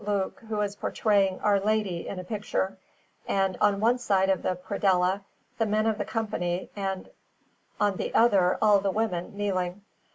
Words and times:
Luke 0.03 0.41
who 0.49 0.61
is 0.61 0.75
portraying 0.77 1.39
Our 1.41 1.59
Lady 1.59 2.07
in 2.07 2.17
a 2.17 2.23
picture, 2.23 2.75
and 3.27 3.55
on 3.61 3.79
one 3.79 3.99
side 3.99 4.31
of 4.31 4.41
the 4.41 4.55
predella 4.55 5.21
the 5.59 5.67
men 5.67 5.85
of 5.85 5.99
the 5.99 6.05
Company, 6.05 6.71
and 6.75 7.07
on 7.79 7.97
the 7.97 8.11
other 8.15 8.57
all 8.63 8.79
the 8.79 8.89
women, 8.89 9.37
kneeling. 9.37 9.83